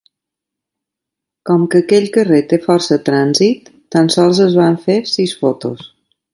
[1.49, 5.89] Com que aquell carrer té força trànsit, tan sols es van fer sis fotos.